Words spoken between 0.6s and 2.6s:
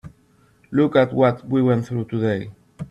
Look at what we went through today.